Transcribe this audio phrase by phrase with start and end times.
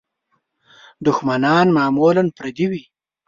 [1.05, 2.83] دوښمنان معمولاً پردي وي.